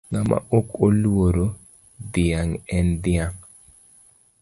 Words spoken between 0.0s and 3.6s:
Ng'ama ok oluoro dhiang' en dhiang'.